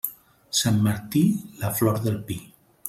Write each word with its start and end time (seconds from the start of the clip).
Sant 0.59 0.81
Martí, 0.87 1.23
la 1.63 1.73
flor 1.81 2.03
del 2.09 2.21
pi. 2.31 2.43